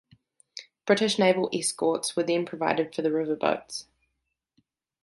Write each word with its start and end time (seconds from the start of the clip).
British 0.87 1.19
naval 1.19 1.47
escorts 1.53 2.15
were 2.15 2.23
then 2.23 2.43
provided 2.43 2.95
for 2.95 3.03
the 3.03 3.09
riverboats. 3.11 3.85